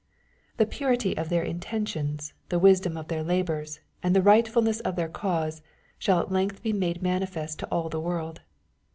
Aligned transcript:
The 0.57 0.65
purity 0.65 1.15
of 1.15 1.29
their 1.29 1.43
intentions, 1.43 2.33
the 2.49 2.57
wisdom 2.57 2.97
of 2.97 3.07
their 3.07 3.21
labors, 3.21 3.81
and 4.01 4.15
the 4.15 4.21
rightfulness 4.23 4.79
of 4.79 4.95
their 4.95 5.07
cause, 5.07 5.61
shall 5.99 6.19
at 6.19 6.31
length 6.31 6.63
be 6.63 6.73
made 6.73 7.03
manifest 7.03 7.59
to 7.59 7.67
all 7.67 7.87
the 7.87 8.01
world. 8.01 8.41